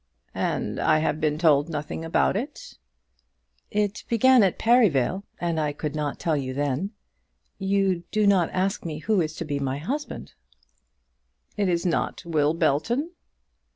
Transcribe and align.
"And 0.33 0.79
I 0.79 0.97
have 0.97 1.21
been 1.21 1.37
told 1.37 1.69
nothing 1.69 2.03
about 2.03 2.35
it!" 2.35 2.75
"It 3.69 4.03
began 4.09 4.41
at 4.41 4.57
Perivale, 4.57 5.21
and 5.39 5.59
I 5.59 5.73
could 5.73 5.93
not 5.93 6.17
tell 6.17 6.35
you 6.35 6.55
then. 6.55 6.89
You 7.59 8.01
do 8.11 8.25
not 8.25 8.49
ask 8.49 8.83
me 8.83 8.97
who 8.97 9.21
is 9.21 9.35
to 9.35 9.45
be 9.45 9.59
my 9.59 9.77
husband." 9.77 10.33
"It 11.55 11.69
is 11.69 11.85
not 11.85 12.25
Will 12.25 12.55
Belton?" 12.55 13.11